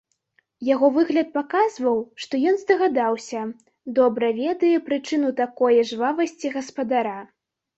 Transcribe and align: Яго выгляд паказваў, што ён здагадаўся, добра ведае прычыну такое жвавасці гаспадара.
Яго 0.67 0.87
выгляд 0.95 1.27
паказваў, 1.35 1.99
што 2.23 2.39
ён 2.51 2.57
здагадаўся, 2.63 3.43
добра 4.01 4.33
ведае 4.41 4.73
прычыну 4.89 5.29
такое 5.45 5.79
жвавасці 5.91 6.47
гаспадара. 6.57 7.17